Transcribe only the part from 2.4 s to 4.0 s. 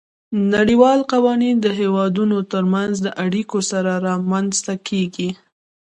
ترمنځ د اړیکو سره